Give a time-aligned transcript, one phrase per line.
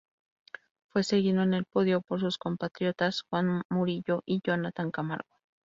[0.87, 5.29] Fue seguido en el podio por sus compatriotas Juan Murillo y Jonathan Camargo.